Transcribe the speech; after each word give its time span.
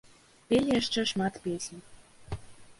Пелі 0.53 0.69
яшчэ 0.79 1.05
шмат 1.11 1.33
песень. 1.45 1.81